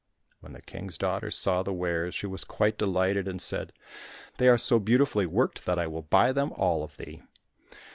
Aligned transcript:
When 0.39 0.53
the 0.53 0.63
King's 0.63 0.97
daughter 0.97 1.29
saw 1.29 1.61
the 1.61 1.71
wares, 1.71 2.15
she 2.15 2.25
was 2.25 2.43
quite 2.43 2.75
delighted 2.79 3.27
and 3.27 3.39
said, 3.39 3.71
"They 4.37 4.47
are 4.47 4.57
so 4.57 4.79
beautifully 4.79 5.27
worked, 5.27 5.67
that 5.67 5.77
I 5.77 5.85
will 5.85 6.01
buy 6.01 6.31
them 6.31 6.51
all 6.55 6.83
of 6.83 6.97
thee." 6.97 7.21